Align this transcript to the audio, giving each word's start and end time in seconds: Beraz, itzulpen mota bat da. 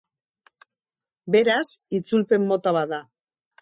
Beraz, 1.37 1.67
itzulpen 2.01 2.53
mota 2.53 2.77
bat 2.81 2.95
da. 2.97 3.05